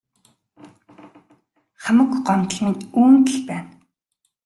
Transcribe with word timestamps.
Хамаг 1.83 2.09
гомдол 2.27 2.57
минь 2.63 2.85
үүнд 2.99 3.25
л 3.35 3.39
байна. 3.49 3.69